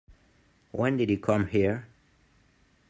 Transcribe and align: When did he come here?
When 0.71 0.97
did 0.97 1.09
he 1.11 1.17
come 1.17 1.49
here? 1.49 1.85